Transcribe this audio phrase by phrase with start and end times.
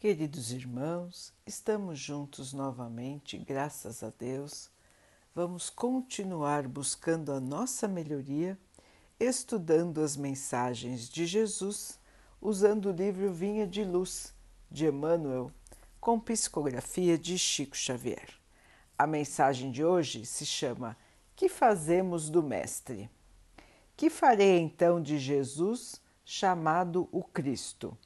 [0.00, 4.70] Queridos irmãos, estamos juntos novamente, graças a Deus.
[5.34, 8.56] Vamos continuar buscando a nossa melhoria,
[9.18, 11.98] estudando as mensagens de Jesus,
[12.40, 14.32] usando o livro Vinha de Luz,
[14.70, 15.50] de Emmanuel,
[16.00, 18.28] com psicografia de Chico Xavier.
[18.96, 20.96] A mensagem de hoje se chama
[21.34, 23.10] Que fazemos do Mestre?
[23.96, 27.98] Que farei então de Jesus, chamado o Cristo?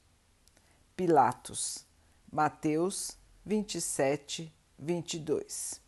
[0.95, 1.87] Pilatos,
[2.31, 5.81] Mateus 27, 22.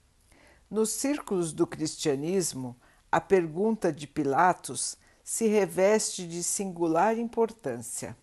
[0.67, 2.75] Nos círculos do cristianismo,
[3.11, 8.17] a pergunta de Pilatos se reveste de singular importância.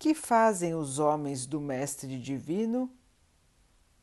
[0.00, 2.90] Que fazem os homens do Mestre Divino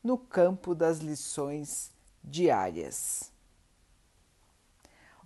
[0.02, 1.92] no campo das lições
[2.24, 3.30] diárias?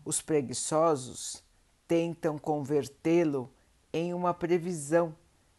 [0.05, 1.45] Os preguiçosos
[1.87, 3.49] tentam convertê-lo
[3.93, 5.15] em uma previsão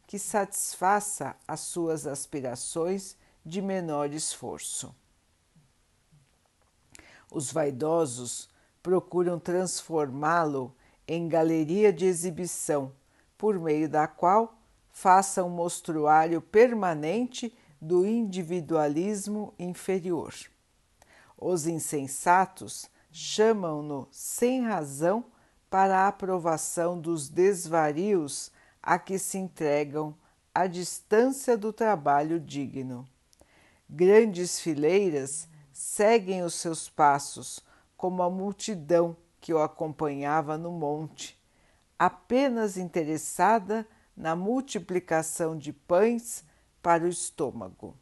[0.08, 4.94] que satisfaça as suas aspirações de menor esforço.
[7.32, 8.50] Os vaidosos
[8.82, 10.76] procuram transformá-lo
[11.08, 12.92] em galeria de exibição,
[13.38, 14.58] por meio da qual
[14.92, 20.34] faça um mostruário permanente do individualismo inferior.
[21.38, 25.26] Os insensatos chamam-no sem razão
[25.70, 28.52] para a aprovação dos desvarios
[28.86, 30.16] a que se entregam
[30.54, 33.04] à distância do trabalho digno.
[33.90, 37.60] Grandes fileiras seguem os seus passos,
[37.98, 41.38] como a multidão que o acompanhava no monte,
[41.98, 46.44] apenas interessada na multiplicação de pães
[46.82, 47.98] para o estômago.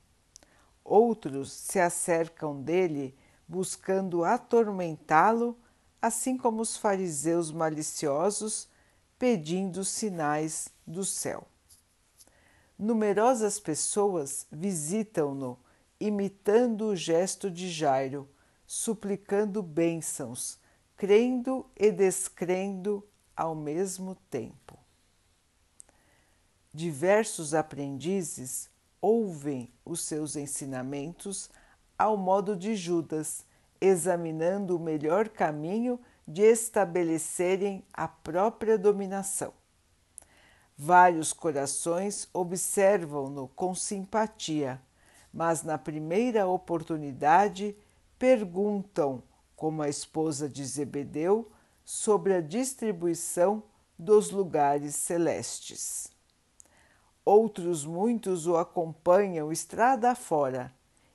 [0.83, 5.57] Outros se acercam dele buscando atormentá-lo,
[6.01, 8.67] assim como os fariseus maliciosos
[9.17, 11.47] pedindo sinais do céu.
[12.77, 15.57] Numerosas pessoas visitam-no,
[15.99, 18.29] imitando o gesto de Jairo,
[18.65, 20.59] suplicando bênçãos,
[20.97, 24.77] crendo e descrendo ao mesmo tempo.
[26.73, 28.69] Diversos aprendizes
[28.99, 31.49] ouvem os seus ensinamentos
[31.97, 33.45] ao modo de Judas,
[33.79, 39.53] examinando o melhor caminho de estabelecerem a própria dominação.
[40.77, 44.81] Vários corações observam-no com simpatia,
[45.33, 47.75] mas na primeira oportunidade
[48.17, 49.23] perguntam,
[49.55, 51.51] como a esposa de Zebedeu,
[51.85, 53.63] sobre a distribuição
[53.97, 56.09] dos lugares celestes.
[57.25, 60.73] Outros muitos o acompanham estrada fora,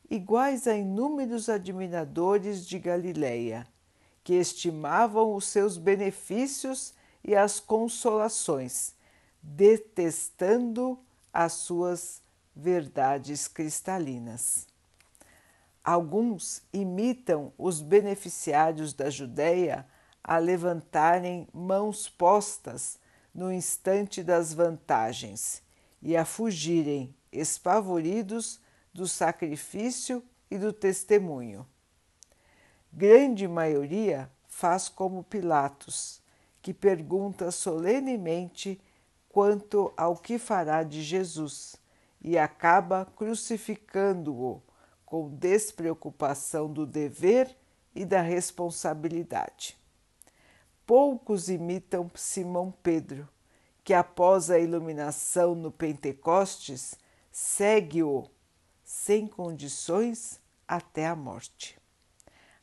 [0.08, 3.66] iguais a inúmeros admiradores de Galileia
[4.28, 6.92] que estimavam os seus benefícios
[7.24, 8.94] e as consolações,
[9.54, 10.98] detestando
[11.32, 12.22] as suas
[12.54, 14.66] verdades cristalinas.
[15.82, 19.86] Alguns imitam os beneficiários da Judéia
[20.22, 22.98] a levantarem mãos postas
[23.34, 25.62] no instante das vantagens
[26.02, 28.60] e a fugirem espavoridos
[28.92, 31.66] do sacrifício e do testemunho
[32.92, 36.20] grande maioria faz como Pilatos,
[36.60, 38.80] que pergunta solenemente
[39.28, 41.76] quanto ao que fará de Jesus
[42.20, 44.62] e acaba crucificando-o
[45.04, 47.56] com despreocupação do dever
[47.94, 49.76] e da responsabilidade.
[50.86, 53.28] Poucos imitam Simão Pedro,
[53.84, 56.94] que após a iluminação no Pentecostes
[57.30, 58.28] segue-o
[58.84, 61.78] sem condições até a morte.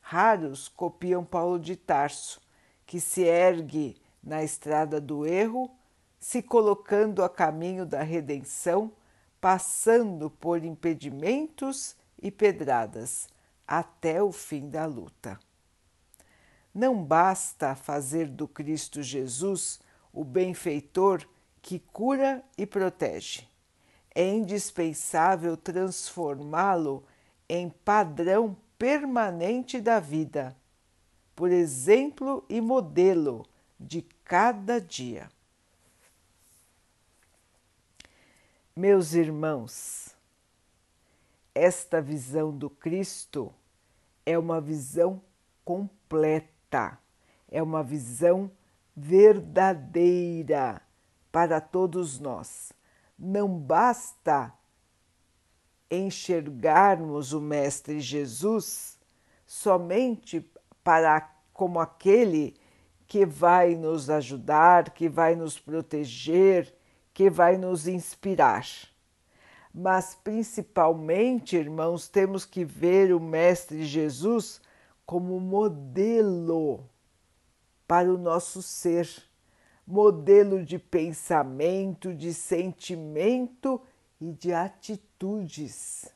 [0.00, 2.40] Raros copiam Paulo de Tarso,
[2.86, 5.70] que se ergue na estrada do erro,
[6.18, 8.92] se colocando a caminho da redenção,
[9.40, 13.28] passando por impedimentos e pedradas
[13.66, 15.38] até o fim da luta.
[16.74, 19.80] Não basta fazer do Cristo Jesus
[20.12, 21.26] o benfeitor
[21.62, 23.48] que cura e protege.
[24.14, 27.04] É indispensável transformá-lo
[27.48, 30.56] em padrão permanente da vida,
[31.34, 33.44] por exemplo e modelo
[33.78, 35.28] de cada dia.
[38.78, 40.14] Meus irmãos,
[41.54, 43.50] esta visão do Cristo
[44.26, 45.22] é uma visão
[45.64, 46.98] completa,
[47.48, 48.50] é uma visão
[48.94, 50.82] verdadeira
[51.32, 52.70] para todos nós.
[53.18, 54.52] Não basta
[55.90, 58.98] enxergarmos o Mestre Jesus
[59.46, 60.46] somente
[60.84, 62.54] para como aquele
[63.06, 66.75] que vai nos ajudar, que vai nos proteger,
[67.16, 68.66] que vai nos inspirar.
[69.72, 74.60] mas principalmente, irmãos, temos que ver o Mestre Jesus
[75.06, 76.86] como modelo
[77.88, 79.08] para o nosso ser,
[79.86, 83.80] modelo de pensamento, de sentimento
[84.20, 86.12] e de atitudes.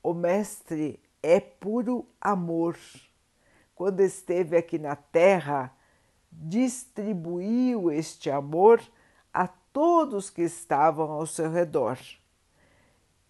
[0.00, 2.78] O Mestre é puro amor.
[3.74, 5.76] Quando esteve aqui na Terra,
[6.30, 8.80] distribuiu este amor
[9.72, 11.98] todos que estavam ao seu redor.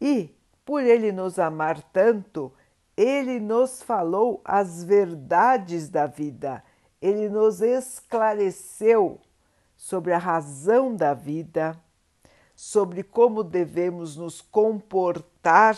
[0.01, 0.31] E,
[0.65, 2.53] por ele nos amar tanto,
[2.97, 6.63] ele nos falou as verdades da vida,
[7.01, 9.21] ele nos esclareceu
[9.77, 11.81] sobre a razão da vida,
[12.55, 15.77] sobre como devemos nos comportar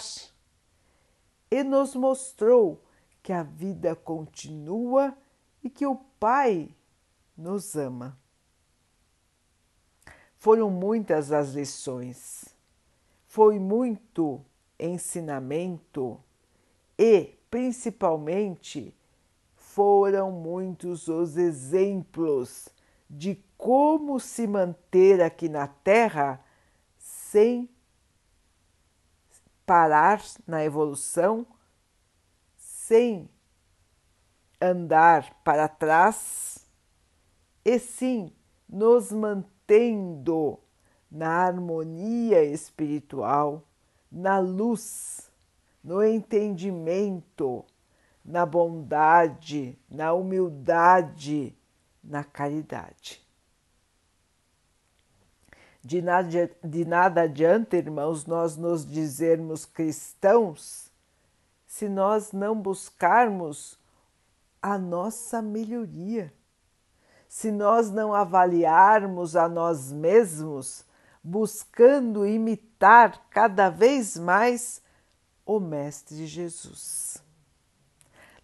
[1.50, 2.82] e nos mostrou
[3.22, 5.17] que a vida continua
[5.62, 6.69] e que o Pai
[7.37, 8.19] nos ama.
[10.44, 12.55] Foram muitas as lições,
[13.26, 14.44] foi muito
[14.79, 16.20] ensinamento
[16.99, 18.94] e, principalmente,
[19.56, 22.69] foram muitos os exemplos
[23.08, 26.44] de como se manter aqui na Terra
[26.99, 27.67] sem
[29.64, 31.46] parar na evolução,
[32.55, 33.31] sem
[34.61, 36.67] andar para trás,
[37.64, 38.31] e sim
[38.69, 39.11] nos
[39.64, 40.58] mantendo
[41.11, 43.62] na harmonia espiritual,
[44.11, 45.31] na luz,
[45.82, 47.64] no entendimento,
[48.25, 51.56] na bondade, na humildade,
[52.02, 53.22] na caridade.
[55.82, 60.90] De nada, de nada adianta, irmãos, nós nos dizermos cristãos
[61.67, 63.78] se nós não buscarmos
[64.62, 66.32] a nossa melhoria,
[67.34, 70.84] se nós não avaliarmos a nós mesmos,
[71.20, 74.81] buscando imitar cada vez mais
[75.44, 77.20] o Mestre Jesus.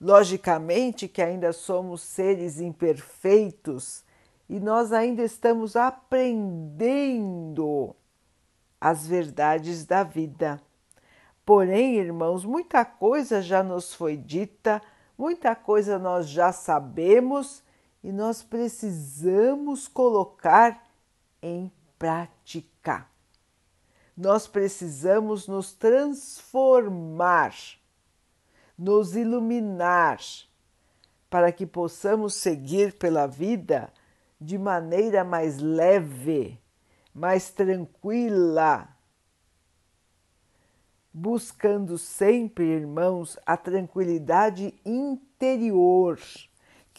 [0.00, 4.02] Logicamente que ainda somos seres imperfeitos
[4.48, 6.74] e nós ainda estamos aprendendo
[8.80, 10.60] as verdades da vida.
[11.46, 14.82] Porém, irmãos, muita coisa já nos foi dita,
[15.16, 17.62] muita coisa nós já sabemos
[18.02, 20.88] e nós precisamos colocar
[21.42, 23.06] em prática.
[24.16, 27.54] Nós precisamos nos transformar,
[28.76, 30.18] nos iluminar,
[31.28, 33.92] para que possamos seguir pela vida
[34.40, 36.58] de maneira mais leve,
[37.14, 38.88] mais tranquila,
[41.12, 46.18] buscando sempre, irmãos, a tranquilidade interior,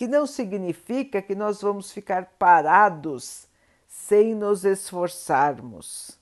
[0.02, 3.48] que não significa que nós vamos ficar parados
[3.88, 6.20] sem nos esforçarmos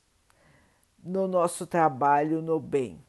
[1.02, 3.02] no nosso trabalho no bem.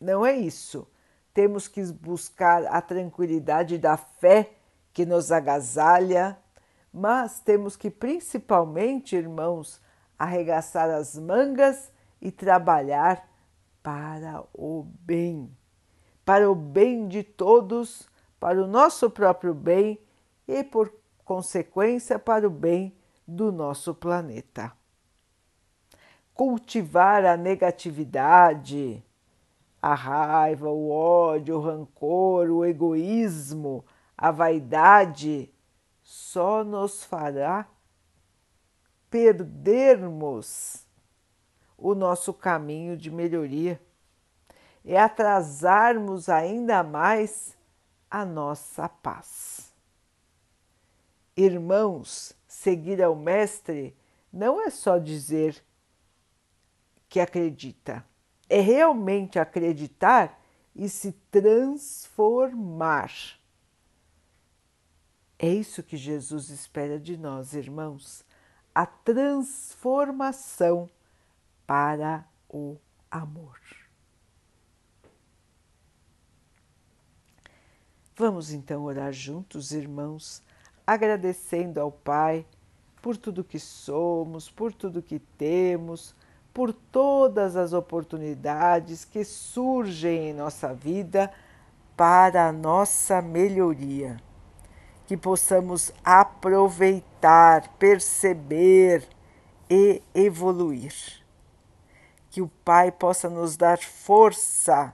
[0.00, 0.86] Não é isso.
[1.34, 4.52] Temos que buscar a tranquilidade da fé
[4.92, 6.38] que nos agasalha,
[6.92, 9.80] mas temos que principalmente, irmãos,
[10.16, 11.90] arregaçar as mangas
[12.22, 13.28] e trabalhar
[13.82, 15.50] para o bem,
[16.24, 18.08] para o bem de todos,
[18.40, 20.00] para o nosso próprio bem
[20.48, 20.90] e, por
[21.24, 22.96] consequência, para o bem
[23.28, 24.72] do nosso planeta.
[26.32, 29.04] Cultivar a negatividade,
[29.80, 33.84] a raiva, o ódio, o rancor, o egoísmo,
[34.16, 35.52] a vaidade
[36.02, 37.68] só nos fará
[39.10, 40.86] perdermos
[41.76, 43.80] o nosso caminho de melhoria
[44.84, 47.56] e atrasarmos ainda mais
[48.10, 49.70] a nossa paz.
[51.36, 53.94] Irmãos, seguir ao Mestre
[54.32, 55.62] não é só dizer
[57.08, 58.04] que acredita,
[58.48, 60.40] é realmente acreditar
[60.74, 63.12] e se transformar.
[65.38, 68.24] É isso que Jesus espera de nós, irmãos,
[68.74, 70.90] a transformação
[71.66, 72.76] para o
[73.10, 73.79] amor.
[78.20, 80.42] Vamos então orar juntos, irmãos,
[80.86, 82.44] agradecendo ao Pai
[83.00, 86.14] por tudo que somos, por tudo que temos,
[86.52, 91.32] por todas as oportunidades que surgem em nossa vida
[91.96, 94.18] para a nossa melhoria
[95.06, 99.08] que possamos aproveitar, perceber
[99.70, 100.92] e evoluir.
[102.28, 104.92] Que o Pai possa nos dar força,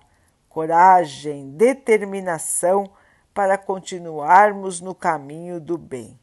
[0.48, 2.88] coragem, determinação
[3.36, 6.18] para continuarmos no caminho do bem.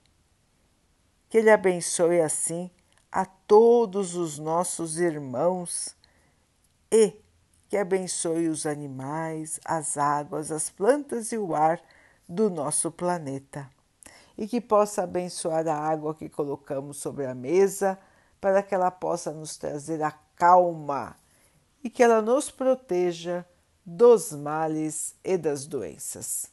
[1.30, 2.72] Que Ele abençoe assim
[3.12, 5.96] a todos os nossos irmãos
[6.92, 7.14] e
[7.70, 11.80] que abençoe os animais, as águas, as plantas e o ar
[12.28, 13.70] do nosso planeta.
[14.36, 17.96] E que possa abençoar a água que colocamos sobre a mesa
[18.42, 21.16] para que ela possa nos trazer a calma
[21.84, 23.46] e que ela nos proteja
[23.86, 26.53] dos males e das doenças.